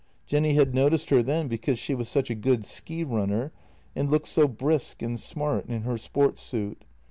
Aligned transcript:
Jenny 0.25 0.55
had 0.55 0.73
noticed 0.73 1.11
her 1.11 1.21
then 1.21 1.47
because 1.47 1.77
she 1.77 1.93
was 1.93 2.09
such 2.09 2.31
a 2.31 2.33
good 2.33 2.65
ski 2.65 3.03
runner 3.03 3.51
and 3.95 4.09
looked 4.09 4.27
so 4.29 4.47
brisk 4.47 5.03
and 5.03 5.19
smart 5.19 5.67
in 5.67 5.83
her 5.83 5.99
sport 5.99 6.39
suit. 6.39 6.85